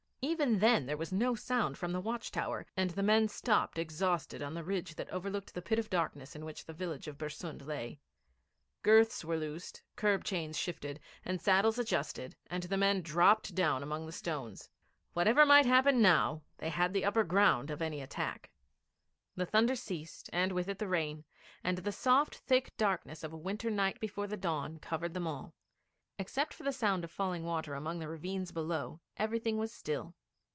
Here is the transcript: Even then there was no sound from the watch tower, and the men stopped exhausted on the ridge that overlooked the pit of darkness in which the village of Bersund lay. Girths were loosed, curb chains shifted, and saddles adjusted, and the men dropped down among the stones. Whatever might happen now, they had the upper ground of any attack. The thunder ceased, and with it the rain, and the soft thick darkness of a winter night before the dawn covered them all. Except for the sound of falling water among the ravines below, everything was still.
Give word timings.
Even 0.23 0.59
then 0.59 0.85
there 0.85 0.97
was 0.97 1.11
no 1.11 1.33
sound 1.33 1.79
from 1.79 1.91
the 1.93 1.99
watch 1.99 2.29
tower, 2.29 2.67
and 2.77 2.91
the 2.91 3.01
men 3.01 3.27
stopped 3.27 3.79
exhausted 3.79 4.39
on 4.39 4.53
the 4.53 4.63
ridge 4.63 4.93
that 4.93 5.09
overlooked 5.09 5.55
the 5.55 5.63
pit 5.63 5.79
of 5.79 5.89
darkness 5.89 6.35
in 6.35 6.45
which 6.45 6.63
the 6.65 6.73
village 6.73 7.07
of 7.07 7.17
Bersund 7.17 7.65
lay. 7.65 7.99
Girths 8.83 9.25
were 9.25 9.35
loosed, 9.35 9.81
curb 9.95 10.23
chains 10.23 10.59
shifted, 10.59 10.99
and 11.25 11.41
saddles 11.41 11.79
adjusted, 11.79 12.35
and 12.51 12.61
the 12.63 12.77
men 12.77 13.01
dropped 13.01 13.55
down 13.55 13.81
among 13.81 14.05
the 14.05 14.11
stones. 14.11 14.69
Whatever 15.13 15.43
might 15.43 15.65
happen 15.65 16.03
now, 16.03 16.43
they 16.59 16.69
had 16.69 16.93
the 16.93 17.03
upper 17.03 17.23
ground 17.23 17.71
of 17.71 17.81
any 17.81 17.99
attack. 17.99 18.51
The 19.35 19.47
thunder 19.47 19.75
ceased, 19.75 20.29
and 20.31 20.51
with 20.51 20.67
it 20.67 20.77
the 20.77 20.87
rain, 20.87 21.25
and 21.63 21.79
the 21.79 21.91
soft 21.91 22.35
thick 22.35 22.77
darkness 22.77 23.23
of 23.23 23.33
a 23.33 23.37
winter 23.37 23.71
night 23.71 23.99
before 23.99 24.27
the 24.27 24.37
dawn 24.37 24.77
covered 24.77 25.15
them 25.15 25.25
all. 25.25 25.55
Except 26.19 26.53
for 26.53 26.61
the 26.61 26.71
sound 26.73 27.03
of 27.03 27.09
falling 27.09 27.45
water 27.45 27.73
among 27.73 27.97
the 27.97 28.07
ravines 28.07 28.51
below, 28.51 28.99
everything 29.17 29.57
was 29.57 29.71
still. 29.71 30.13